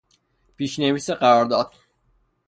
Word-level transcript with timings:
پیشنویس 0.55 1.09
قرارداد 1.09 1.73